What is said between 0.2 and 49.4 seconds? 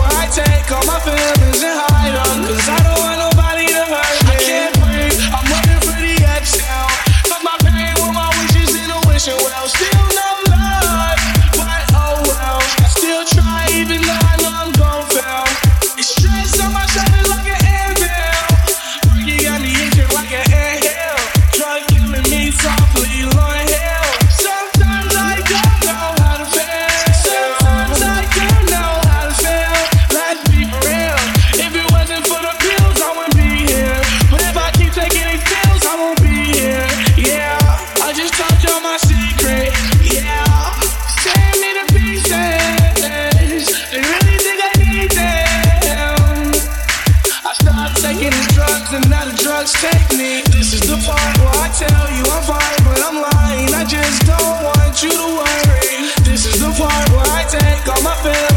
take all my feelings and